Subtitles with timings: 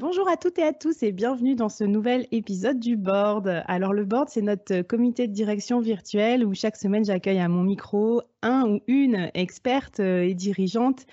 [0.00, 3.62] Bonjour à toutes et à tous et bienvenue dans ce nouvel épisode du board.
[3.66, 7.64] Alors le board, c'est notre comité de direction virtuel où chaque semaine j'accueille à mon
[7.64, 11.04] micro un ou une experte euh, et dirigeante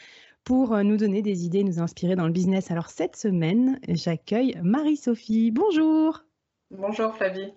[0.45, 2.71] pour euh, nous donner des idées, nous inspirer dans le business.
[2.71, 5.52] Alors cette semaine, j'accueille Marie-Sophie.
[5.52, 6.23] Bonjour.
[6.71, 7.52] Bonjour Flavie.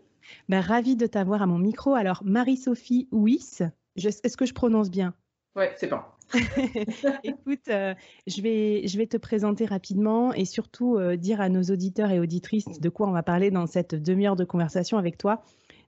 [0.48, 1.94] Ben, ravie de t'avoir à mon micro.
[1.94, 3.62] Alors Marie-Sophie Wyss,
[3.94, 5.14] est-ce que je prononce bien?
[5.54, 6.00] Oui, c'est bon.
[7.24, 7.94] Écoute, euh,
[8.26, 12.88] je, vais, te présenter rapidement et surtout euh, dire à nos auditeurs et auditrices de
[12.88, 15.42] quoi on va parler dans cette demi-heure de conversation avec toi.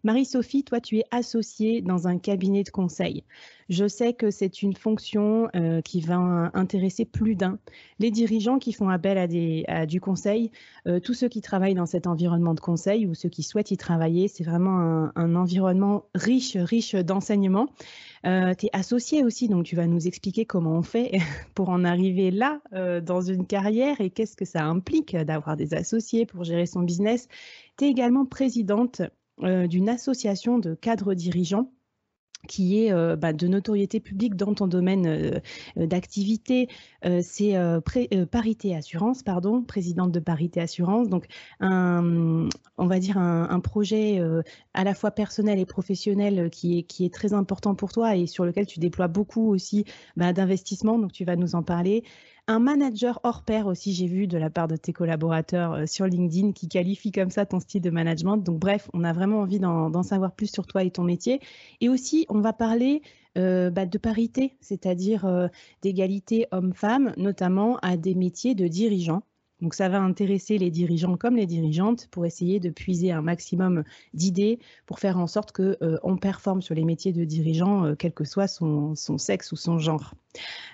[0.04, 3.22] Marie-Sophie, toi, tu es associée dans un cabinet de conseil.
[3.68, 7.58] Je sais que c'est une fonction euh, qui va intéresser plus d'un.
[8.00, 9.16] Les dirigeants qui font appel
[9.68, 10.50] à, du conseil,
[10.88, 13.76] euh, tous ceux qui travaillent dans cet environnement de conseil ou ceux qui souhaitent y
[13.76, 17.68] travailler, c'est vraiment un, environnement riche, riche d'enseignements.
[18.26, 21.12] Euh, tu es associé aussi, donc tu vas nous expliquer comment on fait
[21.54, 22.60] pour en arriver là
[23.00, 27.28] dans une carrière et qu'est-ce que ça implique d'avoir des associés pour gérer son business.
[27.78, 29.02] Tu es également présidente
[29.42, 31.70] d'une association de cadres dirigeants
[32.48, 35.38] qui est euh, bah, de notoriété publique dans ton domaine euh,
[35.76, 36.68] d'activité,
[37.22, 37.56] c'est
[38.30, 41.08] Parité Assurance, pardon, présidente de Parité Assurance.
[41.08, 41.26] Donc,
[41.60, 42.48] on
[42.78, 44.20] va dire un, projet
[44.74, 48.26] à la fois personnel et professionnel qui est, qui est très important pour toi et
[48.26, 49.84] sur lequel tu déploies beaucoup aussi
[50.16, 50.98] bah, d'investissement.
[50.98, 52.04] Donc, tu vas nous en parler.
[52.48, 56.06] Un manager hors pair aussi, j'ai vu de la part de tes collaborateurs euh, sur
[56.06, 58.36] LinkedIn qui qualifie comme ça ton style de management.
[58.38, 61.40] Donc bref, on a vraiment envie d'en savoir plus sur toi et ton métier.
[61.80, 63.02] Et aussi, on va parler
[63.38, 65.46] euh, bah, de parité, c'est-à-dire euh,
[65.82, 69.22] d'égalité homme-femme, notamment à des métiers de dirigeants.
[69.62, 73.84] Donc ça va intéresser les dirigeants comme les dirigeantes pour essayer de puiser un maximum
[74.12, 77.94] d'idées pour faire en sorte que euh, on performe sur les métiers de dirigeants, euh,
[77.96, 80.14] quel que soit son, sexe ou son genre.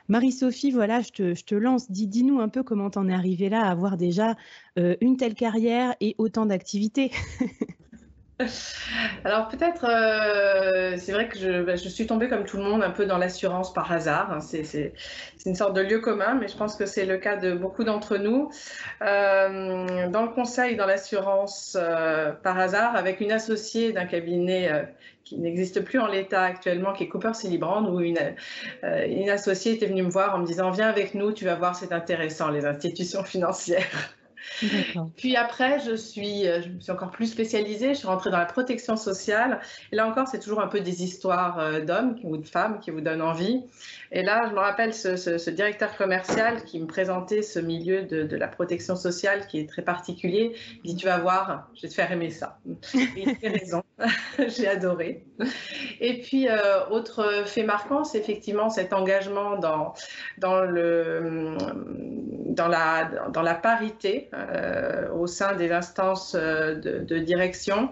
[0.09, 1.91] Marie-Sophie, voilà, je te, lance.
[1.91, 4.37] Dis-nous un peu comment t'en es arrivée là à avoir déjà
[4.78, 7.10] euh, une telle carrière et autant d'activités.
[9.25, 12.91] Alors peut-être, euh, c'est vrai que bah, je, suis tombée comme tout le monde un
[12.91, 14.32] peu dans l'assurance par hasard.
[14.32, 14.41] Hein.
[14.41, 14.93] C'est
[15.44, 18.16] une sorte de lieu commun, mais je pense que c'est le cas de beaucoup d'entre
[18.16, 18.50] nous.
[19.03, 24.88] Euh, dans le conseil, dans l'assurance euh, par hasard, avec une associée d'un cabinet
[25.25, 28.19] qui n'existe plus en l'état actuellement, qui est Cooper Silibrand, où une,
[28.82, 31.75] une associée était venue me voir en me disant Viens avec nous, tu vas voir,
[31.75, 34.14] c'est intéressant, les institutions financières.
[35.17, 37.95] Puis après, je, suis, euh, me suis encore plus spécialisée.
[37.95, 39.61] Je suis rentrée dans la protection sociale.
[39.93, 42.91] Et là encore, c'est toujours un peu des histoires euh, d'hommes ou de femmes qui
[42.91, 43.62] vous donnent envie.
[44.10, 48.49] Et là, je me rappelle ce, directeur commercial qui me présentait ce milieu de, la
[48.49, 50.55] protection sociale qui est très particulier.
[50.84, 52.58] Il dit Tu vas voir, je vais te faire aimer ça.
[52.94, 53.82] Il a raison.
[54.49, 55.25] J'ai adoré.
[56.00, 59.94] Et puis, euh, autre fait marquant, c'est effectivement cet engagement dans
[62.69, 67.90] la parité euh, au sein des instances euh, de, direction.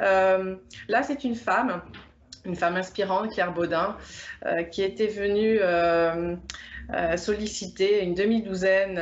[0.00, 1.82] là, c'est une femme
[2.44, 3.96] une femme inspirante, Claire Baudin,
[4.46, 6.34] euh, qui était venue euh,
[6.92, 9.00] euh, solliciter une demi-douzaine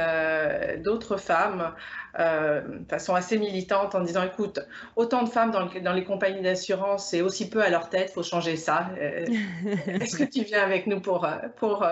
[0.82, 1.72] d'autres femmes
[2.19, 4.58] de façon assez militante en disant écoute,
[4.96, 8.25] autant de femmes dans, les compagnies d'assurance et aussi peu à leur tête, il faut
[8.25, 8.90] changer ça.
[9.00, 11.86] Est-ce que tu viens avec nous pour, pour,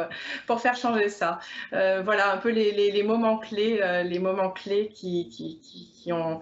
[0.48, 1.38] pour faire changer ça?
[1.70, 6.40] Voilà un peu les, moments clés, les moments clés qui, qui ont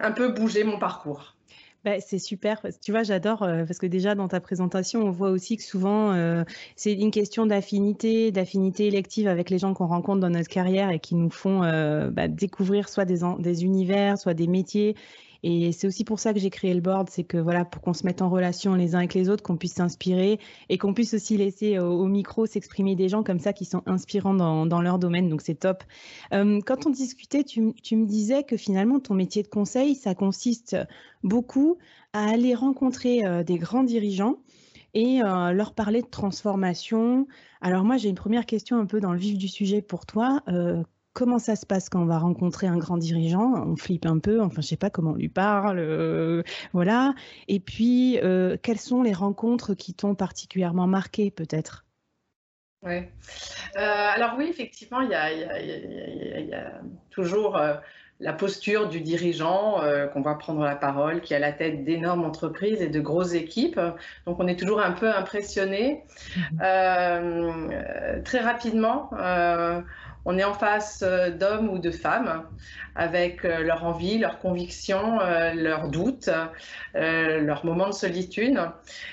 [0.00, 1.35] un peu bougé mon parcours.
[1.86, 2.60] Bah, c'est super.
[2.82, 6.10] Tu vois, j'adore euh, parce que déjà dans ta présentation, on voit aussi que souvent
[6.10, 6.42] euh,
[6.74, 10.98] c'est une question d'affinité, d'affinité élective avec les gens qu'on rencontre dans notre carrière et
[10.98, 14.96] qui nous font euh, bah, découvrir soit des, des univers, soit des métiers
[15.48, 17.92] et c'est aussi pour ça que j'ai créé le board, c'est que voilà, pour qu'on
[17.92, 21.14] se mette en relation les uns avec les autres, qu'on puisse s'inspirer et qu'on puisse
[21.14, 25.28] aussi laisser au, micro s'exprimer des gens comme ça qui sont inspirants dans, leur domaine.
[25.28, 25.84] Donc c'est top.
[26.32, 30.76] Euh, quand on discutait, tu, me disais que finalement ton métier de conseil, ça consiste
[31.22, 31.78] beaucoup
[32.12, 34.38] à aller rencontrer euh, des grands dirigeants
[34.94, 37.28] et euh, leur parler de transformation.
[37.60, 40.42] Alors moi, j'ai une première question un peu dans le vif du sujet pour toi
[41.16, 43.54] comment ça se passe quand on va rencontrer un grand dirigeant?
[43.66, 46.42] On flippe un peu, enfin je sais pas comment on lui parle, euh,
[46.74, 47.14] voilà.
[47.48, 51.86] Et puis, euh, quelles sont les rencontres qui t'ont particulièrement marqué peut-être?
[52.82, 53.02] Oui.
[53.74, 56.72] alors oui, effectivement, il y a,
[57.10, 57.58] toujours
[58.20, 59.80] la posture du dirigeant
[60.12, 63.80] qu'on va prendre la parole, qui a la tête d'énormes entreprises et de grosses équipes.
[64.26, 66.04] Donc on est toujours un peu impressionné.
[66.52, 68.22] Mmh.
[68.22, 69.10] très rapidement,
[70.26, 72.44] on est en face euh, d'hommes ou de femmes
[72.96, 76.30] avec euh, leur envie, leurs convictions, euh, leurs doutes,
[76.94, 78.58] leurs moments de solitude.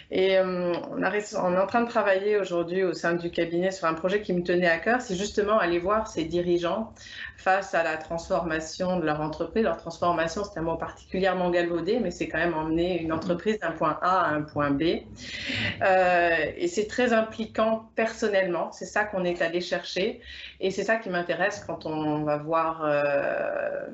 [0.10, 4.22] Et on, est en train de travailler aujourd'hui au sein du cabinet sur un projet
[4.22, 6.94] qui me tenait à cœur, c'est justement aller voir ces dirigeants
[7.36, 9.64] face à la transformation de leur entreprise.
[9.64, 13.72] Leur transformation, c'est un mot particulièrement galvaudé, mais c'est quand même emmener une entreprise d'un
[13.72, 14.82] point A à un point B.
[14.82, 20.22] et c'est très impliquant personnellement, c'est ça qu'on est allé chercher.
[20.62, 23.88] Et c'est ça qui m'intéresse quand on va voir euh,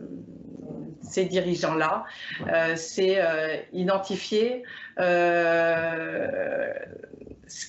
[1.02, 2.06] ces dirigeants-là,
[2.48, 4.64] euh, c'est euh, identifier
[4.98, 6.76] ce,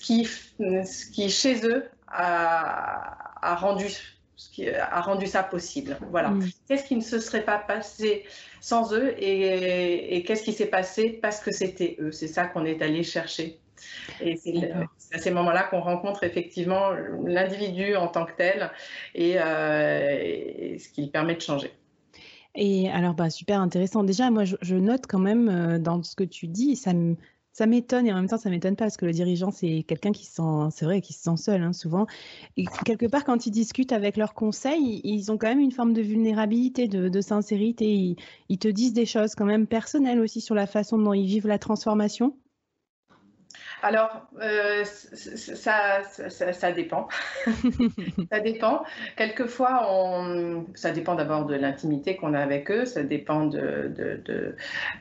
[0.01, 3.89] qui, ce qui, chez eux, a, rendu
[4.37, 5.97] ce qui a rendu ça possible.
[6.11, 6.31] Voilà.
[6.31, 6.49] Mm.
[6.67, 8.25] Qu'est-ce qui ne se serait pas passé
[8.61, 12.13] sans eux et, et qu'est-ce qui s'est passé parce que c'était eux?
[12.13, 13.60] C'est ça qu'on est allé chercher.
[14.21, 14.73] Et c'est
[15.13, 16.91] à ces moments-là qu'on rencontre effectivement
[17.25, 18.71] l'individu en tant que tel
[19.15, 21.73] et, euh, ce qui lui permet de changer.
[22.55, 24.03] Et alors, bah, super intéressant.
[24.03, 26.93] Déjà, moi, je, note quand même euh, dans ce que tu dis, ça
[27.53, 30.13] ça m'étonne et en même temps ça m'étonne pas parce que le dirigeant c'est quelqu'un
[30.13, 32.07] qui se sent c'est vrai qui se sent seul hein, souvent
[32.57, 35.93] et quelque part quand ils discutent avec leurs conseils ils ont quand même une forme
[35.93, 38.17] de vulnérabilité de, sincérité
[38.49, 41.49] ils, te disent des choses quand même personnelles aussi sur la façon dont ils vivent
[41.49, 42.37] la transformation
[43.83, 47.09] alors, euh, ça, ça, dépend.
[48.31, 48.83] ça dépend.
[49.17, 54.55] Quelquefois, on, ça dépend d'abord de l'intimité qu'on a avec eux, ça dépend de, de,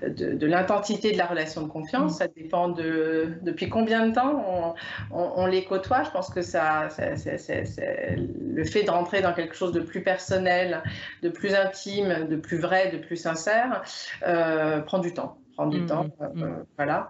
[0.08, 4.76] de, de, l'intensité de la relation de confiance, ça dépend de depuis combien de temps
[5.12, 6.04] on, on, les côtoie.
[6.04, 10.84] Je pense que ça, le fait de rentrer dans quelque chose de plus personnel,
[11.22, 13.84] de plus intime, de plus vrai, de plus sincère,
[14.26, 15.38] euh, prend du temps
[15.68, 16.04] du mmh, temps.
[16.04, 16.66] Mmh, euh, mmh.
[16.78, 17.10] voilà.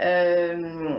[0.00, 0.98] Euh,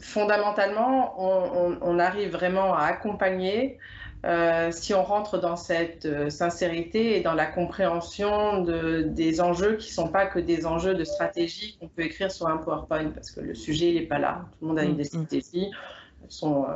[0.00, 3.78] fondamentalement, on, arrive vraiment à accompagner
[4.26, 9.90] euh, si on rentre dans cette sincérité et dans la compréhension de, des enjeux qui
[9.90, 13.30] ne sont pas que des enjeux de stratégie qu'on peut écrire sur un PowerPoint, parce
[13.30, 14.46] que le sujet, il n'est pas là.
[14.52, 15.70] Tout le monde a une des stratégies,
[16.22, 16.66] elles sont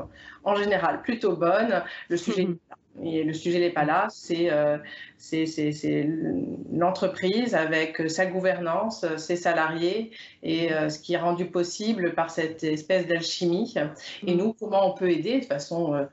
[0.45, 1.83] en général plutôt bonnes.
[2.09, 2.77] Le sujet n'est pas là.
[3.05, 4.79] Et le sujet n'est pas là, c'est euh,
[6.73, 10.11] l'entreprise avec sa gouvernance, ses salariés
[10.43, 13.75] et euh, ce qui est rendu possible par cette espèce d'alchimie.
[14.27, 15.41] Et nous, comment on peut aider?
[15.41, 16.05] De façon euh,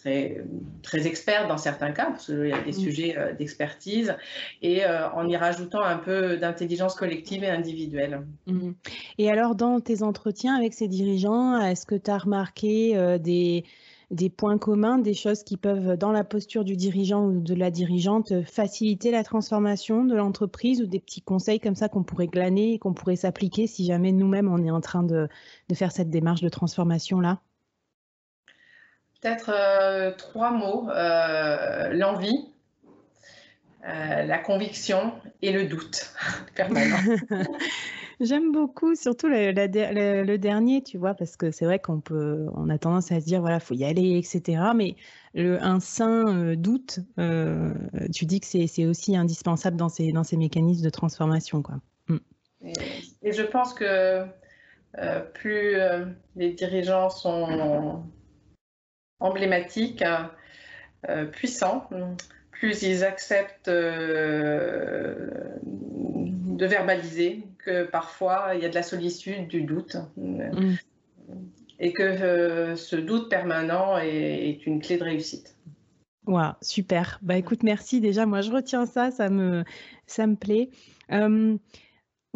[0.00, 0.42] très,
[0.82, 2.72] très experte dans certains cas, parce qu'il y a des mm.
[2.72, 4.14] sujets d'expertise,
[4.62, 8.22] et en y rajoutant un peu d'intelligence collective et individuelle.
[8.46, 8.72] Mm.
[9.18, 13.64] Et alors, dans tes entretiens avec ces dirigeants, est-ce que tu as remarqué des
[14.14, 17.70] des points communs, des choses qui peuvent, dans la posture du dirigeant ou de la
[17.70, 22.74] dirigeante, faciliter la transformation de l'entreprise ou des petits conseils comme ça qu'on pourrait glaner
[22.74, 25.28] et qu'on pourrait s'appliquer si jamais nous-mêmes on est en train de,
[25.74, 27.40] faire cette démarche de transformation-là?
[29.20, 30.88] Peut-être euh, trois mots.
[30.90, 32.48] Euh, l'envie,
[33.86, 36.12] euh, la conviction et le doute
[36.54, 36.98] permanent.
[38.24, 42.78] J'aime beaucoup, surtout le, dernier, tu vois, parce que c'est vrai qu'on peut, on a
[42.78, 44.62] tendance à se dire, voilà, faut y aller, etc.
[44.74, 44.96] Mais
[45.34, 47.74] un sain euh, doute, euh,
[48.14, 51.74] tu dis que c'est aussi indispensable dans ces, mécanismes de transformation, quoi.
[52.08, 52.16] Mm.
[53.22, 54.24] Et, je pense que
[55.34, 55.76] plus
[56.36, 58.02] les dirigeants sont
[59.20, 60.02] emblématiques,
[61.32, 61.90] puissants,
[62.52, 63.68] plus ils acceptent
[66.54, 69.96] de verbaliser que parfois il y a de la solitude, du doute.
[70.16, 70.74] Mm.
[71.80, 75.56] Et que ce doute permanent est, une clé de réussite.
[76.26, 77.18] Wow, super.
[77.22, 78.26] Bah écoute, merci déjà.
[78.26, 79.64] Moi, je retiens ça, ça me,
[80.06, 80.70] ça me plaît.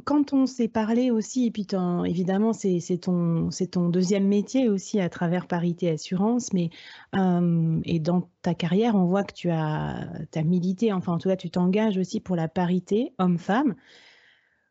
[0.04, 1.66] quand on s'est parlé aussi, et puis
[2.06, 6.70] évidemment, c'est ton, ton deuxième métier aussi à travers Parité Assurance, mais
[7.14, 11.36] et dans ta carrière, on voit que tu as, as milité, enfin en tout cas,
[11.36, 13.76] tu t'engages aussi pour la parité homme-femme.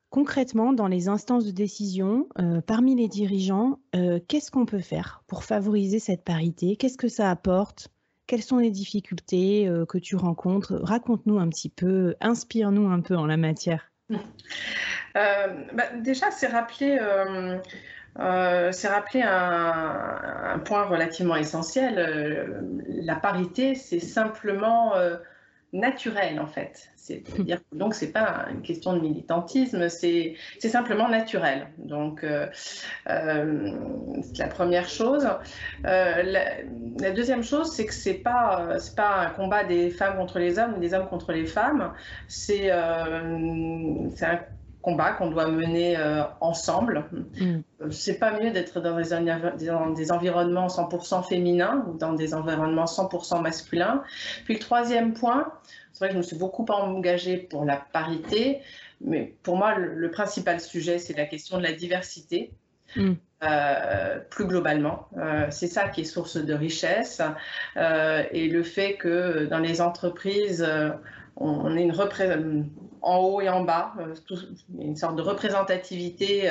[0.10, 5.22] Concrètement, dans les instances de décision, euh, parmi les dirigeants, euh, qu'est-ce qu'on peut faire
[5.28, 6.78] pour favoriser cette parité?
[6.78, 7.90] Qu'est-ce que ça apporte?
[8.26, 10.80] Quelles sont les difficultés euh, que tu rencontres?
[10.82, 13.92] Raconte-nous un petit peu, inspire-nous un peu en la matière.
[15.14, 16.98] Bah, déjà, c'est rappeler,
[18.16, 22.64] rappeler un, point relativement essentiel.
[22.88, 24.94] la parité, c'est simplement
[25.74, 26.90] naturel en fait.
[26.96, 31.68] C'est-à-dire donc c'est pas une question de militantisme, c'est simplement naturel.
[31.78, 32.48] Donc euh,
[33.10, 33.72] euh,
[34.22, 35.28] c'est la première chose.
[35.86, 36.24] Euh,
[37.00, 40.60] la, deuxième chose, c'est que c'est pas c'est pas un combat des femmes contre les
[40.60, 41.94] hommes ou des hommes contre les femmes.
[42.28, 42.70] C'est
[44.16, 44.40] c'est un
[44.88, 45.98] combat qu'on doit mener
[46.40, 47.06] ensemble.
[47.40, 47.58] Mm.
[47.92, 52.86] C'est pas mieux d'être dans des, dans des environnements 100% féminins ou dans des environnements
[52.86, 54.02] 100% masculins.
[54.46, 55.52] Puis le troisième point,
[55.92, 58.62] c'est vrai que je me suis beaucoup engagée pour la parité,
[59.02, 62.52] mais pour moi, le, principal sujet, c'est la question de la diversité.
[62.96, 63.14] Mm.
[63.44, 65.08] Euh, plus globalement.
[65.18, 67.22] Euh, c'est ça qui est source de richesse
[67.76, 70.68] euh, et le fait que dans les entreprises,
[71.40, 72.70] on, ait une
[73.02, 73.94] en haut et en bas,
[74.80, 76.50] une sorte de représentativité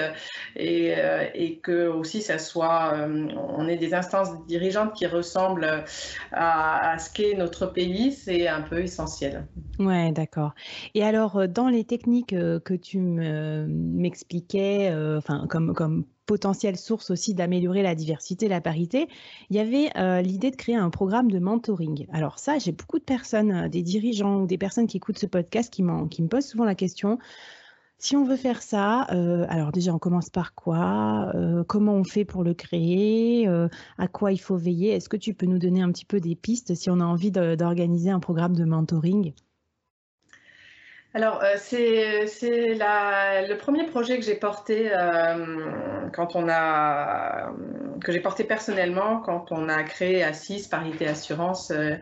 [0.57, 0.95] et,
[1.35, 5.85] et, que aussi ça soit, on ait des instances dirigeantes qui ressemblent
[6.33, 9.47] à, ce qu'est notre pays, c'est un peu essentiel.
[9.79, 10.55] Ouais, d'accord.
[10.95, 17.83] Et alors, dans les techniques que tu m'expliquais, enfin, comme, comme potentielle source aussi d'améliorer
[17.83, 19.09] la diversité, la parité,
[19.51, 22.07] il y avait euh, l'idée de créer un programme de mentoring.
[22.13, 25.27] Alors ça, j'ai beaucoup de personnes, euh, des dirigeants ou des personnes qui écoutent ce
[25.27, 27.19] podcast qui, qui me posent souvent la question.
[27.99, 31.33] Si on veut faire ça, euh, alors déjà on commence par quoi
[31.67, 33.49] Comment on fait pour le créer
[33.97, 34.91] À quoi il faut veiller?
[34.91, 37.31] Est-ce que tu peux nous donner un petit peu des pistes si on a envie
[37.31, 39.33] d'organiser un programme de mentoring?
[41.17, 45.65] Alors, euh, c'est le premier projet que j'ai porté euh,
[46.13, 47.55] quand on a
[48.05, 51.97] que j'ai porté personnellement quand on a créé Assis Parité Assurance euh,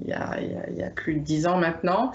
[0.00, 2.12] il, y a, plus de dix ans maintenant.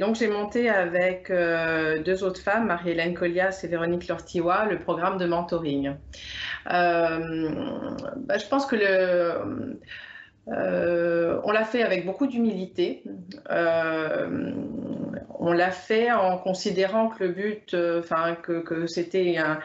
[0.00, 5.26] donc, j'ai monté avec deux autres femmes, Marie-Hélène Collias et Véronique Lortiwa, le programme de
[5.26, 5.94] mentoring.
[6.66, 9.80] Bah, je pense que le
[10.48, 13.02] euh, on l'a fait avec beaucoup d'humilité.
[13.50, 14.52] Euh,
[15.38, 19.60] on l'a fait en considérant que le but, euh, enfin que, c'était un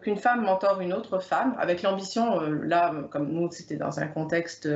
[0.00, 4.68] qu'une femme mentore une autre femme, avec l'ambition, là, comme nous, c'était dans un contexte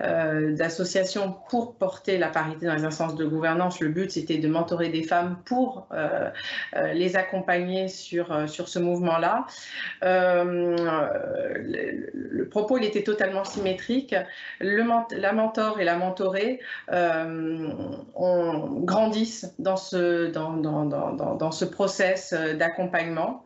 [0.00, 3.80] d'association pour porter la parité dans les instances de gouvernance.
[3.80, 5.88] Le but, c'était de mentorer des femmes pour
[6.92, 9.46] les accompagner sur sur ce mouvement-là.
[10.02, 10.84] le
[12.48, 14.03] propos, il était totalement symétrique
[14.60, 16.60] la mentor et la mentorée
[16.92, 17.68] euh,
[18.82, 23.44] grandissent dans ce, dans, dans, dans, dans ce process euh, d'accompagnement.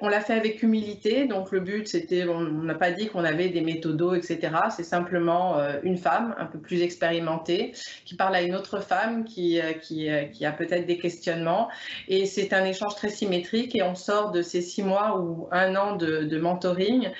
[0.00, 3.48] On l'a fait avec humilité, donc le but c'était, on n'a pas dit qu'on avait
[3.48, 4.50] des méthodos, etc.
[4.74, 7.72] C'est simplement euh, une femme un peu plus expérimentée
[8.04, 11.68] qui parle à une autre femme qui, a peut-être des questionnements
[12.08, 15.76] et c'est un échange très symétrique et on sort de ces six mois ou un
[15.76, 17.10] an de mentoring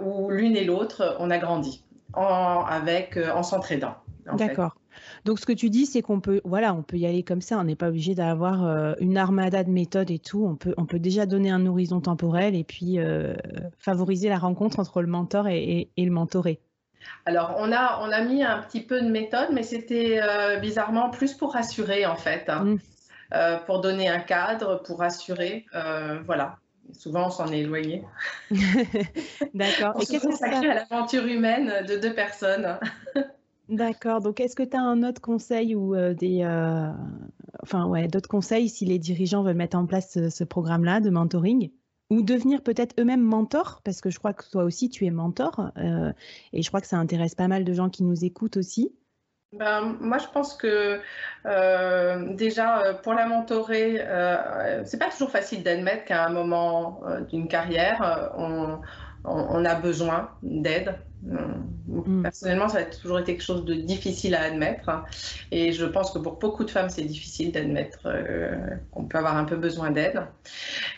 [0.00, 1.83] où l'une et l'autre on a grandi
[2.16, 3.96] en, avec, euh, en s'entraidant.
[4.36, 4.76] D'accord.
[5.24, 7.58] Donc ce que tu dis, c'est qu'on peut, voilà, on peut y aller comme ça.
[7.58, 10.46] On n'est pas obligé d'avoir euh, une armada de méthodes et tout.
[10.46, 13.34] On peut, on peut déjà donner un horizon temporel et puis euh,
[13.78, 16.60] favoriser la rencontre entre le mentor et, le mentoré.
[17.26, 20.20] Alors, on a, on a mis un petit peu de méthode, mais c'était
[20.62, 22.64] bizarrement plus pour rassurer, en fait, hein.
[23.30, 23.38] mmh.
[23.66, 25.66] pour donner un cadre, pour rassurer.
[26.24, 26.56] voilà.
[26.92, 28.04] Souvent, on s'en est éloigné.
[29.54, 30.00] D'accord.
[30.00, 32.78] Et qu'est-ce que ça crée à l'aventure humaine de deux personnes
[33.68, 34.20] D'accord.
[34.20, 36.90] Donc, est-ce que tu as un autre conseil ou euh, des, euh,
[37.62, 41.70] enfin ouais, d'autres conseils si les dirigeants veulent mettre en place ce, programme-là de mentoring
[42.10, 43.80] ou devenir peut-être eux-mêmes mentors?
[43.82, 46.12] Parce que je crois que toi aussi tu es mentor euh,
[46.52, 48.92] et je crois que ça intéresse pas mal de gens qui nous écoutent aussi.
[49.58, 51.00] Ben, moi, je pense que
[51.46, 57.00] euh, déjà, euh, pour la mentorer, euh, c'est pas toujours facile d'admettre qu'à un moment
[57.30, 58.78] d'une carrière, on,
[59.24, 60.94] on, a besoin d'aide.
[61.22, 62.22] Mm.
[62.22, 65.04] Personnellement, ça a toujours été quelque chose de difficile à admettre.
[65.52, 68.08] Et je pense que pour beaucoup de femmes, c'est difficile d'admettre
[68.90, 70.22] qu'on peut avoir un peu besoin d'aide.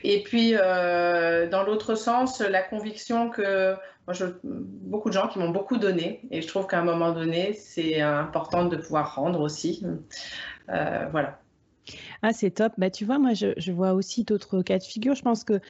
[0.03, 5.51] Et puis, dans l'autre sens, la conviction que moi, je, beaucoup de gens qui m'ont
[5.51, 9.85] beaucoup donné et je trouve qu'à un moment donné, c'est important de pouvoir rendre aussi.
[10.69, 11.41] Euh, voilà.
[12.23, 12.73] Ah, c'est top.
[12.79, 15.15] Bah, tu vois, moi, je, je vois aussi d'autres cas de figure.
[15.15, 15.61] Je pense que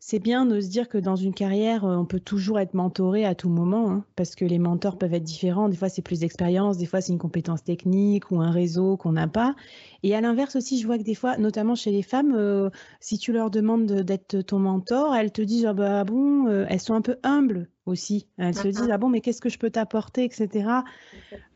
[0.00, 3.24] c'est bien de se dire que dans une carrière, euh, on peut toujours être mentoré
[3.24, 5.68] à tout moment, hein, parce que les mentors peuvent être différents.
[5.68, 9.12] Des fois, c'est plus d'expérience, des fois, c'est une compétence technique ou un réseau qu'on
[9.12, 9.56] n'a pas.
[10.04, 13.18] Et à l'inverse aussi, je vois que des fois, notamment chez les femmes, euh, si
[13.18, 16.94] tu leur demandes d'être ton mentor, elles te disent ah bah bon, euh, elles sont
[16.94, 18.28] un peu humbles aussi.
[18.38, 20.84] Elles se disent ah bon, mais qu'est-ce que je peux t'apporter, etc.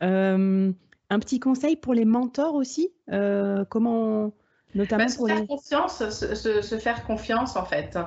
[0.00, 2.90] un petit conseil pour les mentors aussi,
[3.70, 4.32] comment
[4.74, 7.98] Notamment bah, se faire confiance, se, faire confiance en fait.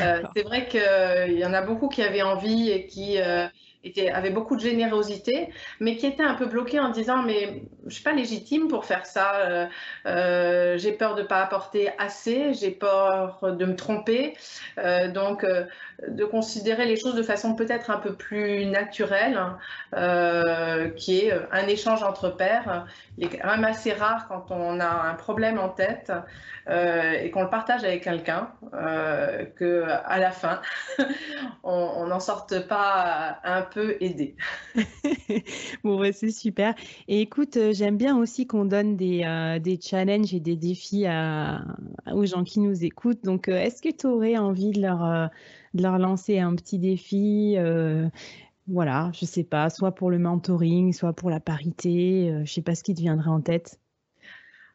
[0.00, 3.46] Euh, c'est vrai qu'il y en a beaucoup qui avaient envie et qui euh,
[3.84, 7.94] étaient, avaient beaucoup de générosité, mais qui étaient un peu bloqués en disant mais je
[7.94, 9.68] suis pas légitime pour faire ça.
[10.06, 14.34] Euh, j'ai peur de pas apporter assez, j'ai peur de me tromper.
[15.14, 15.44] donc
[16.06, 19.40] de considérer les choses de façon peut-être un peu plus naturelle,
[19.94, 22.86] euh, qui est un échange entre pairs.
[23.16, 26.12] Il est quand même assez rare quand on a un problème en tête
[26.68, 30.60] euh, et qu'on le partage avec quelqu'un, euh, qu'à la fin,
[31.64, 34.34] on n'en sorte pas un peu aidé.
[35.84, 36.74] bon, c'est super.
[37.06, 41.64] Et écoute, j'aime bien aussi qu'on donne des, des, challenges et des défis à,
[42.12, 43.24] aux gens qui nous écoutent.
[43.24, 45.30] Donc, est-ce que tu aurais envie de leur
[45.74, 47.54] de leur lancer un petit défi.
[47.56, 48.08] Euh,
[48.66, 52.62] voilà, je sais pas, soit pour le mentoring, soit pour la parité, euh, je sais
[52.62, 53.80] pas ce qui te viendrait en tête.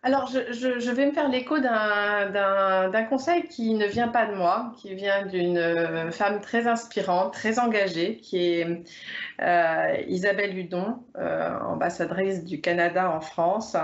[0.05, 4.93] Alors, je, vais me faire l'écho d'un conseil qui ne vient pas de moi, qui
[4.95, 8.83] vient d'une euh, femme très inspirante, très engagée, qui est
[10.09, 13.77] Isabelle Hudon, ambassadrice du Canada en France,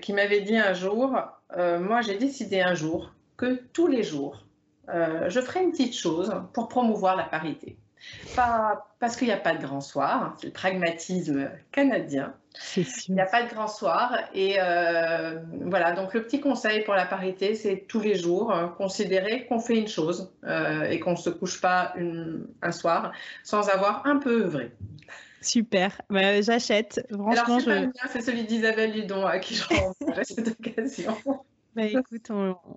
[0.00, 1.18] qui m'avait dit un jour,
[1.56, 4.44] moi j'ai décidé un jour que tous les jours,
[4.88, 7.76] euh, je ferai une petite chose pour promouvoir la parité.
[8.34, 12.34] Pas parce qu'il n'y a pas de grand soir, c'est le pragmatisme canadien.
[12.76, 14.16] Il n'y a pas de grand soir.
[14.34, 18.74] Et euh, voilà, donc le petit conseil pour la parité, c'est tous les jours hein,
[18.76, 21.94] considérer qu'on fait une chose euh, et qu'on ne se couche pas
[22.62, 23.12] un soir
[23.42, 24.72] sans avoir un peu œuvré.
[25.40, 27.04] Super, bah, j'achète.
[27.10, 27.58] Franchement,
[28.10, 31.16] c'est celui d'Isabelle Ludon à qui je rends cette occasion.
[31.74, 32.30] Bah, écoute,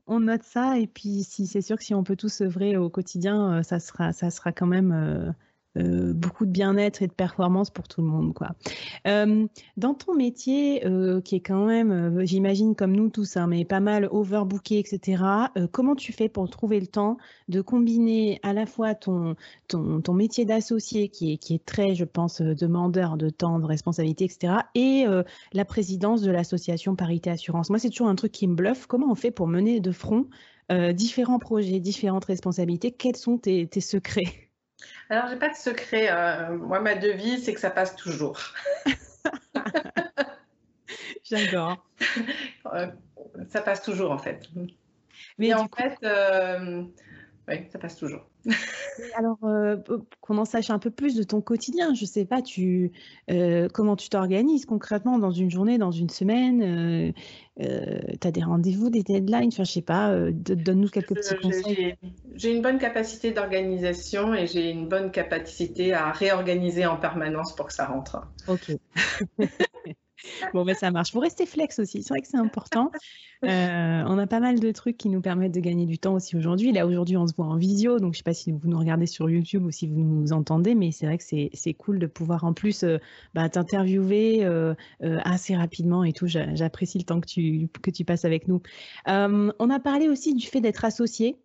[0.08, 2.90] on, note ça et puis si c'est sûr que si on peut tous œuvrer au
[2.90, 5.36] quotidien, euh, ça sera, ça sera quand même
[5.78, 8.34] euh, beaucoup de bien-être et de performance pour tout le monde.
[8.34, 8.52] Quoi.
[9.08, 13.66] Euh, dans ton métier, euh, qui est quand même, j'imagine comme nous tous, hein, mais
[13.66, 15.24] pas mal overbooké, etc.,
[15.72, 17.18] comment tu fais pour trouver le temps
[17.50, 19.36] de combiner à la fois ton,
[19.68, 23.66] ton, ton métier d'associé, qui est, qui est très, je pense, demandeur de temps, de
[23.66, 25.06] responsabilité, etc., et
[25.54, 27.70] la présidence de l'association Parité Assurance?
[27.70, 28.86] Moi, c'est toujours un truc qui me bluffe.
[28.88, 30.28] Comment on fait pour mener de front
[30.94, 32.92] différents projets, différentes responsabilités?
[32.92, 34.45] Quels sont tes, tes secrets?
[35.10, 36.08] Alors, j'ai pas de secret.
[36.10, 38.40] Euh, moi, ma devise, c'est que ça passe toujours.
[41.24, 41.86] J'adore.
[42.74, 42.88] Euh,
[43.50, 44.48] ça passe toujours, en fait.
[45.38, 46.84] Mais en fait, euh,
[47.48, 48.28] oui, ça passe toujours.
[49.16, 49.78] Alors, euh,
[50.22, 51.94] qu'on en sache un peu plus de ton quotidien?
[51.94, 52.92] Je sais pas, tu,
[53.32, 56.62] euh, comment tu t'organises concrètement dans une journée, dans une semaine?
[56.62, 57.12] Euh,
[58.22, 59.48] Tu as des rendez-vous, des deadlines?
[59.48, 61.96] Enfin, je sais pas, donne-nous quelques petits conseils.
[62.36, 67.68] J'ai une bonne capacité d'organisation et j'ai une bonne capacité à réorganiser en permanence pour
[67.68, 68.22] que ça rentre.
[68.48, 68.72] Ok.
[70.54, 71.14] bon, ben ça marche.
[71.14, 72.04] Vous restez flex aussi.
[72.04, 72.92] C'est vrai que c'est important.
[73.44, 76.36] Euh, on a pas mal de trucs qui nous permettent de gagner du temps aussi
[76.36, 76.72] aujourd'hui.
[76.72, 78.00] Là, aujourd'hui, on se voit en visio.
[78.00, 80.34] Donc, je ne sais pas si vous nous regardez sur YouTube ou si vous nous
[80.34, 82.98] entendez, mais c'est vrai que c'est cool de pouvoir en plus euh,
[83.34, 86.28] bah, t'interviewer euh, assez rapidement et tout.
[86.28, 88.62] J'apprécie le temps que tu, que tu passes avec nous.
[89.08, 91.38] on a parlé aussi du fait d'être associé.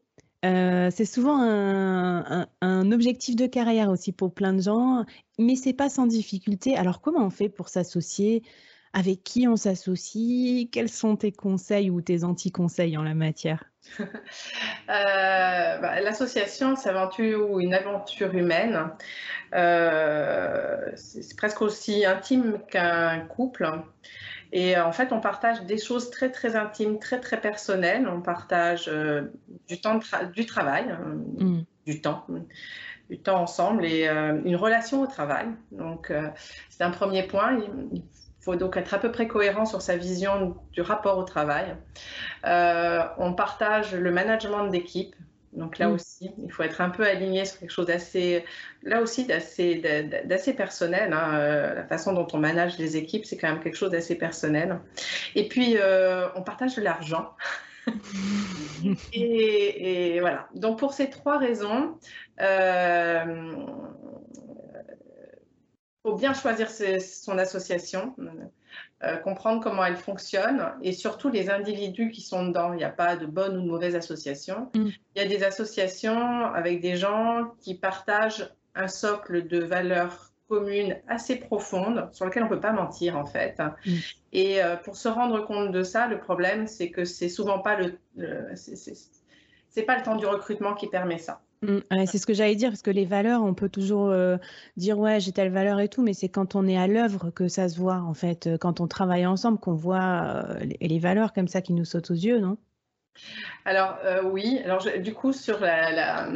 [0.43, 5.05] c'est souvent un, un, objectif de carrière aussi pour plein de gens,
[5.39, 6.77] mais c'est pas sans difficulté.
[6.77, 8.43] Alors comment on fait pour s'associer
[8.93, 10.69] avec qui on s'associe?
[10.71, 13.65] Quels sont tes conseils ou tes anti-conseils en la matière?
[14.89, 18.91] Euh, bah, L'association, c'est une aventure humaine.
[19.55, 23.71] Euh, c'est presque aussi intime qu'un couple.
[24.51, 28.09] Et en fait, on partage des choses très, très intimes, très, très personnelles.
[28.09, 29.31] On partage euh,
[29.69, 30.01] du temps
[30.35, 30.93] du travail,
[31.39, 31.61] mmh.
[31.87, 32.27] du temps,
[33.09, 35.47] du temps ensemble et une relation au travail.
[35.71, 36.13] Donc,
[36.69, 37.61] c'est un premier point.
[37.93, 38.03] Il
[38.41, 41.77] faut donc être à peu près cohérent sur sa vision du rapport au travail.
[42.45, 45.15] on partage le management d'équipe.
[45.53, 45.93] Donc là mm.
[45.93, 48.45] aussi, il faut être un peu aligné sur quelque chose d'assez,
[48.83, 49.77] là aussi d'assez,
[50.25, 51.13] d'assez personnel.
[51.13, 51.35] Hein.
[51.35, 54.81] Euh, la façon dont on manage les équipes, c'est quand même quelque chose d'assez personnel.
[55.35, 57.33] Et puis, euh, on partage de l'argent.
[59.13, 60.49] et, voilà.
[60.55, 61.99] Donc pour ces trois raisons,
[62.41, 63.53] euh,
[66.03, 68.15] faut bien choisir son association.
[69.03, 72.75] Euh, comprendre comment elle fonctionne et surtout les individus qui sont dedans.
[72.75, 74.71] Il n'y a pas de bonne ou de mauvaise association.
[74.75, 74.89] Mm.
[75.17, 80.99] Il y a des associations avec des gens qui partagent un socle de valeurs communes
[81.09, 83.59] assez profondes sur lequel on ne peut pas mentir en fait.
[83.59, 83.95] Mm.
[84.33, 87.77] Et euh, pour se rendre compte de ça, le problème c'est que c'est souvent pas
[87.77, 87.99] le,
[88.55, 91.41] c'est pas le temps du recrutement qui permet ça.
[91.63, 94.39] Mmh, c'est ce que j'allais dire, parce que les valeurs, on peut toujours euh,
[94.79, 97.49] dire ouais, j'ai telle valeur et tout, mais c'est quand on est à l'œuvre que
[97.49, 101.35] ça se voit, en fait, euh, quand on travaille ensemble, qu'on voit euh, les, valeurs
[101.35, 102.57] comme ça qui nous sautent aux yeux, non?
[103.67, 106.27] Alors oui, alors du coup sur la,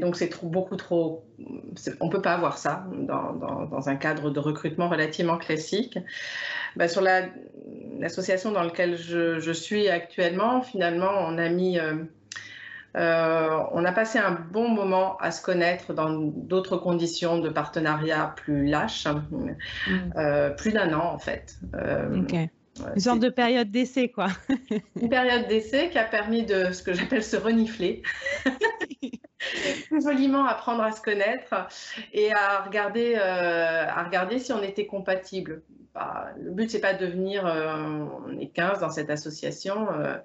[0.00, 1.24] donc c'est beaucoup trop,
[2.00, 5.98] on peut pas avoir ça dans, un cadre de recrutement relativement classique.
[6.74, 11.78] Bah, sur l'association dans laquelle je, suis actuellement, finalement, on a mis
[12.94, 18.66] on a passé un bon moment à se connaître dans d'autres conditions de partenariat plus
[18.66, 19.50] lâches, mm.
[20.16, 21.56] euh, plus d'un an en fait.
[21.74, 22.22] Euh,
[22.94, 24.28] Une sorte de période d'essai, quoi.
[25.00, 28.02] Une période d'essai qui a permis de ce que j'appelle se renifler.
[30.02, 31.68] joliment apprendre à se connaître
[32.12, 35.62] et à regarder, à regarder si on était compatible.
[35.94, 40.16] Bah, le but, c'est pas de devenir, on est 15 dans cette association, euh,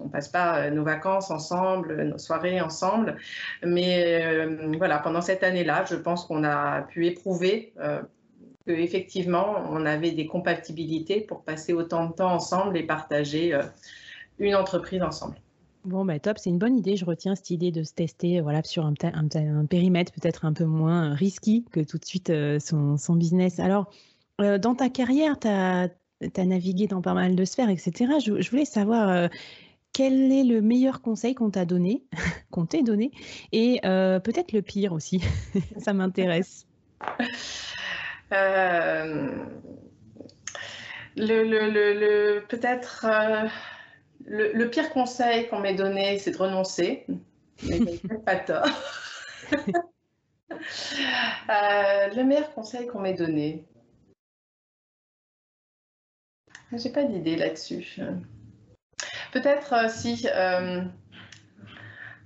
[0.00, 3.16] on passe pas euh, nos vacances ensemble, nos soirées ensemble.
[3.64, 7.72] Mais euh, voilà, pendant cette année-là, je pense qu'on a pu éprouver
[8.66, 13.56] qu'effectivement, on avait des compatibilités pour passer autant de temps ensemble et partager
[14.40, 15.36] une entreprise ensemble.
[15.84, 16.96] Bon, bah top, c'est une bonne idée.
[16.96, 20.64] Je retiens cette idée de se tester voilà, sur un, un, périmètre peut-être un peu
[20.64, 23.60] moins risqué que tout de suite son, son, business.
[23.60, 23.88] Alors,
[24.40, 25.88] dans ta carrière, tu as,
[26.20, 28.14] tu as navigué dans pas mal de sphères, etc.
[28.24, 29.28] Je, voulais savoir euh,
[29.92, 32.04] quel est le meilleur conseil qu'on t'a donné,
[32.50, 33.10] qu'on t'ait donné,
[33.52, 35.22] et euh, peut-être le pire aussi.
[35.78, 36.66] Ça m'intéresse.
[38.32, 39.28] Euh,
[41.16, 43.06] le, peut-être
[44.24, 47.06] le, pire conseil qu'on m'ait donné, c'est de renoncer.
[47.62, 47.80] Mais
[48.24, 48.66] pas tort.
[50.48, 53.66] le meilleur conseil qu'on m'ait donné,
[56.78, 57.98] j'ai pas d'idée là-dessus.
[59.32, 60.82] Peut-être euh, si euh,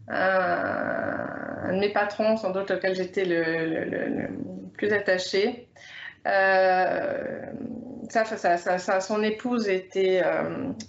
[0.09, 4.29] un, de mes patrons, sans doute auquel j'étais le,
[4.77, 5.69] plus attaché,
[6.27, 7.47] euh,
[8.09, 8.25] ça,
[9.69, 10.23] était,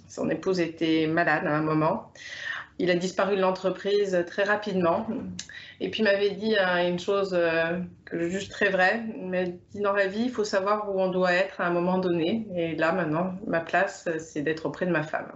[0.08, 2.12] son épouse était malade à un moment.
[2.82, 5.06] Il a disparu de l'entreprise très rapidement.
[5.78, 9.04] Et puis m'avait dit hein, une chose euh, que je juge très vraie.
[9.16, 11.70] Il m'a dit dans la vie, il faut savoir où on doit être à un
[11.70, 12.44] moment donné.
[12.56, 15.30] Et là, maintenant, ma place, c'est d'être auprès de ma femme.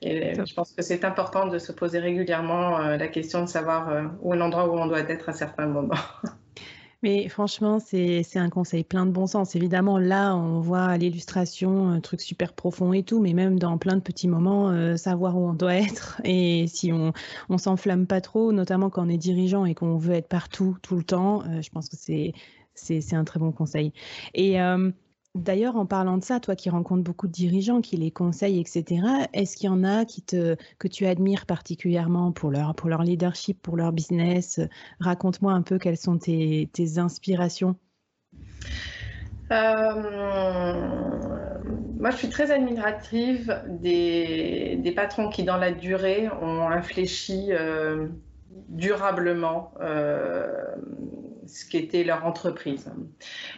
[0.00, 3.90] Et je pense que c'est important de se poser régulièrement euh, la question de savoir
[3.90, 5.94] euh, où est l'endroit où on doit être à certains moments.
[7.02, 9.54] Mais franchement, c'est un conseil plein de bon sens.
[9.54, 13.96] Évidemment, là, on voit l'illustration, un truc super profond et tout, mais même dans plein
[13.96, 17.12] de petits moments, euh, savoir où on doit être et si on,
[17.48, 20.96] on s'enflamme pas trop, notamment quand on est dirigeant et qu'on veut être partout tout
[20.96, 22.32] le temps, euh, je pense que c'est
[22.78, 23.92] c'est un très bon conseil.
[24.34, 24.90] Et euh,
[25.42, 29.02] D'ailleurs, en parlant de ça, toi qui rencontres beaucoup de dirigeants, qui les conseillent, etc.,
[29.32, 33.76] est-ce qu'il y en a qui te, que tu admires particulièrement pour leur, leadership, pour
[33.76, 34.60] leur business?
[35.00, 37.76] Raconte-moi un peu quelles sont tes, inspirations.
[39.52, 40.72] Euh,
[41.98, 48.08] moi, je suis très admirative des, patrons qui, dans la durée, ont infléchi euh,
[48.68, 50.46] durablement euh,
[51.46, 52.90] ce qu'était leur entreprise.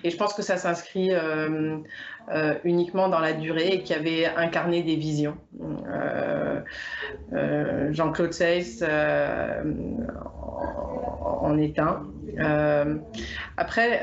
[0.04, 1.78] Et je pense que ça s'inscrit euh,
[2.32, 5.36] euh, uniquement dans la durée et qui avait incarné des visions.
[7.90, 8.82] Jean-Claude Seyss
[11.22, 12.06] en est un.
[13.56, 14.02] après,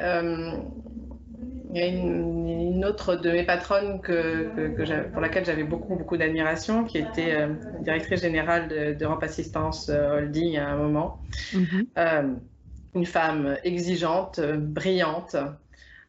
[1.76, 6.86] il y a une, autre de mes patronnes que, pour laquelle j'avais beaucoup, beaucoup d'admiration,
[6.86, 7.48] qui était euh,
[7.82, 11.19] directrice générale d'Europe Assistance euh, Holding à un moment.
[11.54, 11.86] Mm-hmm.
[11.98, 12.34] Euh,
[12.95, 15.36] une femme exigeante, brillante,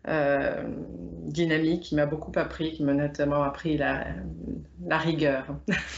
[0.07, 4.07] dynamique qui m'a beaucoup appris, qui m'a notamment appris la,
[4.87, 5.47] la rigueur.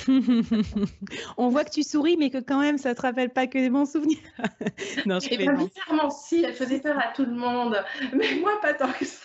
[1.36, 3.70] On voit que tu souris, mais que quand même, ça te rappelle pas que des
[3.70, 4.18] bons souvenirs.
[5.06, 7.76] non, je Et bizarrement, si, elle faisait peur à tout le monde,
[8.14, 9.20] mais moi, pas tant que ça.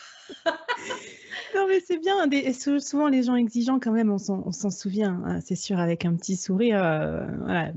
[1.56, 2.15] non, mais c'est bien.
[2.80, 6.36] souvent, les gens exigeants, quand même, on s'en souvient, hein, c'est sûr, avec un petit
[6.36, 6.82] sourire.
[6.84, 7.26] Euh,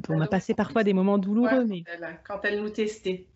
[0.08, 1.64] on a passé parfois des moments douloureux.
[1.66, 1.84] mais...
[2.26, 3.26] Quand elle nous testait.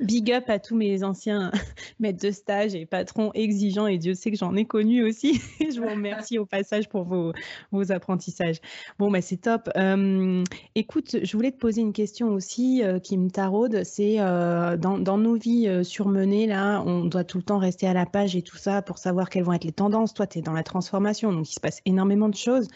[0.00, 1.52] Big up à tous mes anciens
[2.00, 5.40] maîtres de stage et patrons exigeants, et Dieu sait que j'en ai connu aussi.
[5.60, 7.32] je vous remercie au passage pour vos,
[7.92, 8.60] apprentissages.
[8.98, 9.70] Bon, bah, c'est top.
[10.74, 13.84] écoute, je voulais te poser une question aussi euh, qui me taraude.
[13.84, 17.94] C'est euh, dans, nos vies euh, surmenées, là, on doit tout le temps rester à
[17.94, 20.12] la page et tout ça pour savoir quelles vont être les tendances.
[20.12, 22.68] Toi, tu es dans la transformation, donc il se passe énormément de choses.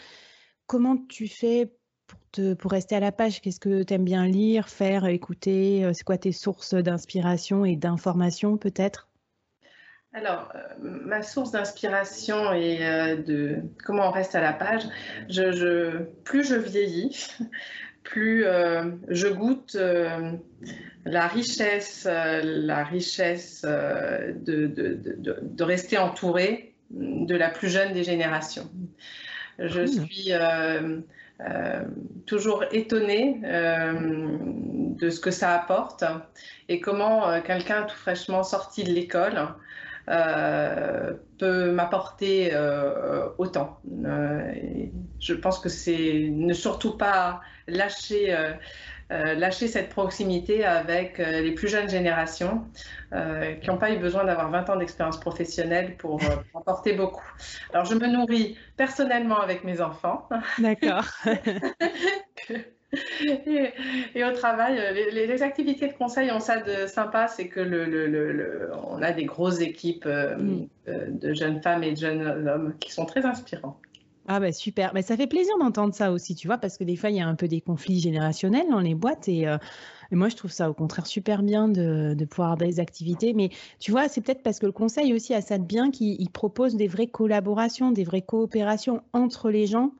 [0.67, 1.71] Comment tu fais
[2.57, 5.85] pour, rester à la page, qu'est-ce que tu aimes bien lire, faire, écouter?
[5.85, 9.09] Euh, C'est quoi tes sources d'inspiration et d'information peut-être?
[10.13, 14.83] Alors, euh, ma source d'inspiration et euh, de comment on reste à la page,
[16.23, 17.27] plus je vieillis,
[18.03, 18.45] plus
[19.07, 19.77] je goûte
[21.05, 28.69] la richesse, la richesse de, de, rester entouré de la plus jeune des générations.
[29.59, 30.33] Je suis
[31.41, 31.83] euh,
[32.25, 36.03] toujours étonnée euh, de ce que ça apporte
[36.69, 39.47] et comment euh, quelqu'un tout fraîchement sorti de l'école
[40.05, 42.53] peut m'apporter
[43.37, 43.79] autant.
[45.19, 48.51] je pense que c'est ne surtout pas lâcher euh,
[49.35, 52.65] lâcher cette proximité avec euh, les plus jeunes générations
[53.13, 56.19] euh, qui n'ont pas eu besoin d'avoir 20 ans d'expérience professionnelle pour
[56.55, 57.25] apporter beaucoup.
[57.73, 60.27] Alors, je me nourris personnellement avec mes enfants.
[60.59, 61.05] D'accord.
[64.15, 64.79] Et, au travail,
[65.11, 69.61] les, activités de conseil ont ça de sympa, c'est que le, on a des grosses
[69.61, 70.67] équipes mm.
[70.87, 73.79] de jeunes femmes et de jeunes hommes qui sont très inspirants.
[74.27, 76.95] Ah bah super, bah, ça fait plaisir d'entendre ça aussi, tu vois, parce que des
[76.95, 79.57] fois, il y a un peu des conflits générationnels dans les boîtes et, euh,
[80.11, 83.33] moi, je trouve ça au contraire super bien de, pouvoir avoir des activités.
[83.33, 86.29] Mais tu vois, c'est peut-être parce que le conseil aussi a ça de bien qu'il
[86.29, 89.91] propose des vraies collaborations, des vraies coopérations entre les gens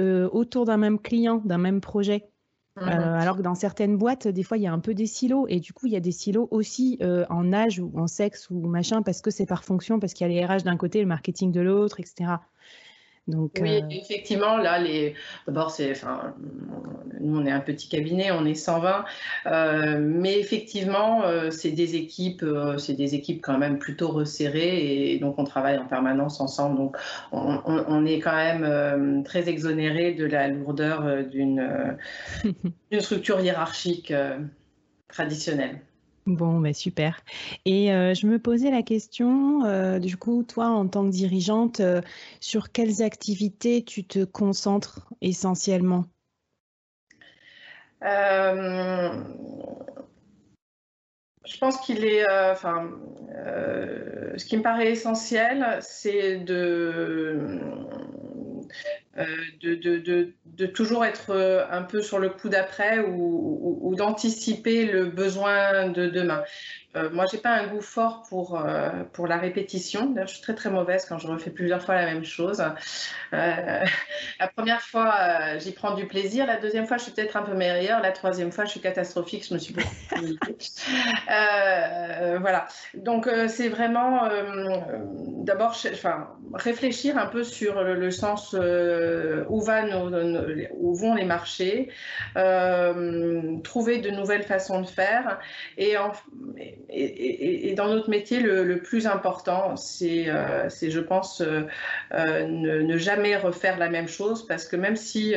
[0.00, 2.30] euh, autour d'un même client, d'un même projet.
[2.78, 5.06] Euh, mmh alors que dans certaines boîtes, des fois, il y a un peu des
[5.06, 5.46] silos.
[5.48, 8.66] Et du coup, il y a des silos aussi en âge ou en sexe ou
[8.66, 11.06] machin, parce que c'est par fonction, parce qu'il y a les RH d'un côté, le
[11.06, 12.38] marketing de l'autre, etc
[13.28, 15.14] oui, euh, effectivement, là, les...
[15.46, 16.34] d'abord, c'est, enfin,
[17.20, 19.04] nous, on est un petit cabinet, on est 120,
[19.46, 22.44] euh, mais effectivement, euh, c'est des équipes,
[22.78, 26.78] c'est des équipes quand même plutôt resserrées, et donc on travaille en permanence ensemble.
[26.78, 26.96] Donc,
[27.32, 31.96] on, est quand même très exonéré de la lourdeur d'une,
[32.90, 34.12] d'une structure hiérarchique
[35.08, 35.80] traditionnelle.
[36.28, 37.24] Bon, bah super.
[37.64, 41.80] Et euh, je me posais la question, euh, du coup, toi, en tant que dirigeante,
[41.80, 42.02] euh,
[42.38, 46.04] sur quelles activités tu te concentres essentiellement?
[48.02, 49.16] Je
[51.58, 52.90] pense qu'il est, enfin,
[54.36, 57.58] ce qui me paraît essentiel, c'est de
[59.18, 59.24] euh,
[59.60, 66.06] de, toujours être euh, un peu sur le coup d'après ou d'anticiper le besoin de
[66.06, 66.42] demain.
[66.96, 70.06] Euh, moi, j'ai pas un goût fort pour, euh, pour la répétition.
[70.06, 72.62] D'ailleurs, je suis très très mauvaise quand je refais plusieurs fois la même chose.
[73.32, 76.46] La première fois, j'y prends du plaisir.
[76.46, 78.00] La deuxième fois, je suis peut-être un peu meilleure.
[78.00, 79.46] La troisième fois, je suis catastrophique.
[79.46, 79.88] Je me suis beaucoup
[82.40, 82.66] Voilà.
[82.94, 84.28] Donc, c'est vraiment
[85.44, 85.76] d'abord
[86.54, 88.54] réfléchir un peu sur le, sens
[89.48, 89.84] où, va
[90.76, 91.88] où vont les marchés,
[93.64, 95.38] trouver de nouvelles façons de faire
[95.76, 96.12] et, en,
[96.88, 101.66] et, dans notre métier, le, plus important, c'est, euh, je pense, euh,
[102.14, 105.34] euh, ne, jamais refaire la même chose parce que même si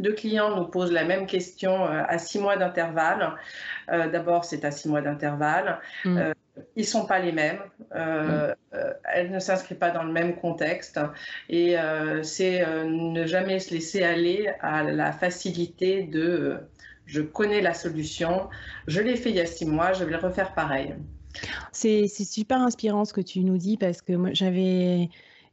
[0.00, 3.34] deux clients nous posent la même question à six mois d'intervalle,
[3.88, 5.78] d'abord, c'est à six mois d'intervalle.
[6.04, 6.32] Mm.
[6.78, 7.60] Ils sont pas les mêmes,
[7.94, 8.54] mm.
[9.12, 10.98] elles ne s'inscrivent pas dans le même contexte
[11.50, 11.76] et
[12.22, 16.58] c'est ne jamais se laisser aller à la facilité de
[17.08, 18.48] je connais la solution,
[18.86, 20.94] je l'ai fait il y a six mois, je vais le refaire pareil.
[21.72, 25.08] C'est super inspirant ce que tu nous dis parce que moi j'avais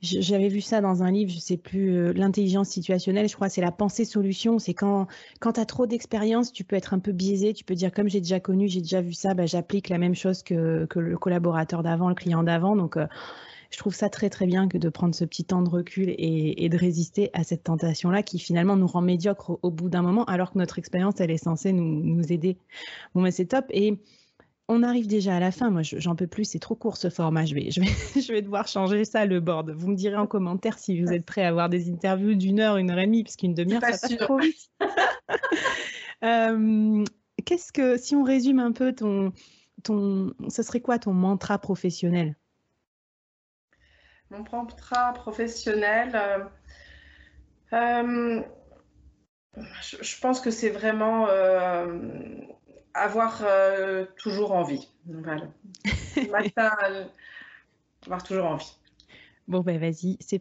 [0.06, 3.62] j'avais vu ça dans un livre, je sais plus, euh, l'intelligence situationnelle, je crois, c'est
[3.62, 4.60] la pensée solution.
[4.60, 5.08] C'est quand,
[5.40, 8.08] quand tu as trop d'expérience, tu peux être un peu biaisé, tu peux dire comme
[8.10, 11.18] j'ai déjà connu, j'ai déjà vu ça, bah, j'applique la même chose que, que le
[11.18, 12.76] collaborateur d'avant, le client d'avant.
[12.76, 13.08] Donc, euh,
[13.72, 16.70] je trouve ça très très bien que de prendre ce petit temps de recul et,
[16.70, 20.54] de résister à cette tentation-là qui finalement nous rend médiocres au, bout d'un moment, alors
[20.54, 22.58] que notre expérience, elle est censée nous, nous aider.
[23.14, 23.66] Bon, mais c'est top.
[23.72, 24.00] Et
[24.68, 25.70] on arrive déjà à la fin.
[25.70, 26.46] Moi, j'en peux plus.
[26.46, 27.46] C'est trop court ce format.
[27.46, 27.88] Je vais, je, vais,
[28.22, 29.72] je vais devoir changer ça, le board.
[29.72, 32.78] Vous me direz en commentaire si vous êtes prêt à avoir des interviews d'une heure,
[32.78, 34.70] une heure et demie, puisqu'une demi-heure, ça passe trop vite.
[36.24, 37.04] euh,
[37.46, 39.32] Qu'est-ce que, si on résume un peu ton,
[39.84, 42.36] ton, ce serait quoi ton mantra professionnel?
[44.32, 46.44] Mon mantra professionnel, euh,
[47.74, 48.42] euh,
[50.02, 51.28] je, pense que c'est vraiment
[53.42, 54.88] euh, avoir toujours envie.
[55.06, 55.44] Voilà.
[56.32, 56.72] Matin,
[58.06, 58.78] avoir toujours envie.
[59.48, 60.40] Bon, ben vas-y, c'est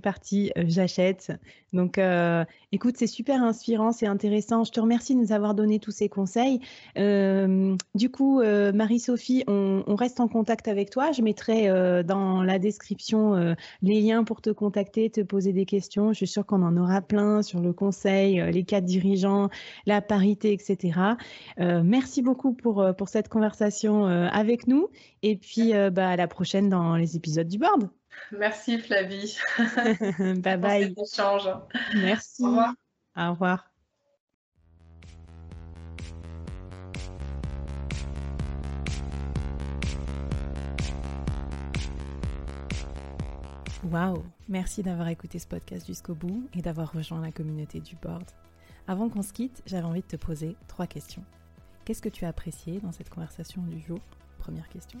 [0.00, 1.30] parti, euh, j'achète.
[1.74, 2.42] Donc, euh,
[2.72, 4.64] écoute, c'est super inspirant, c'est intéressant.
[4.64, 6.60] Je te remercie de nous avoir donné tous ces conseils.
[6.96, 11.12] Euh, du coup, Marie-Sophie, on, reste en contact avec toi.
[11.12, 11.68] Je mettrai
[12.04, 16.12] dans la description les liens pour te contacter, te poser des questions.
[16.12, 19.50] Je suis sûre qu'on en aura plein sur le conseil, les cadres dirigeants,
[19.84, 20.98] la parité, etc.
[21.58, 24.88] merci beaucoup pour, cette conversation avec nous.
[25.22, 27.88] Et puis, bah, à la prochaine dans les épisodes du board.
[28.32, 29.38] Merci Flavie.
[30.18, 30.94] bye bye.
[30.96, 31.48] échange.
[31.94, 32.44] Merci.
[32.44, 32.74] Au revoir.
[33.16, 33.70] Au revoir.
[43.90, 48.24] Waouh Merci d'avoir écouté ce podcast jusqu'au bout et d'avoir rejoint la communauté du board.
[48.88, 51.24] Avant qu'on se quitte, j'avais envie de te poser trois questions.
[51.84, 54.00] Qu'est-ce que tu as apprécié dans cette conversation du jour?
[54.38, 55.00] Première question.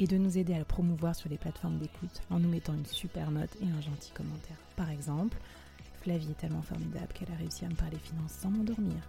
[0.00, 2.86] et de nous aider à le promouvoir sur les plateformes d'écoute en nous mettant une
[2.86, 4.56] super note et un gentil commentaire.
[4.76, 5.38] Par exemple,
[6.00, 9.02] Flavie est tellement formidable qu'elle a réussi à me parler finances sans m'endormir.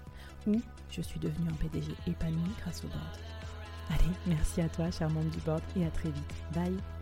[0.48, 3.20] Ou je suis devenue un PDG épanoui grâce au board.
[3.90, 6.34] Allez, merci à toi, charmante du board, et à très vite.
[6.54, 6.99] Bye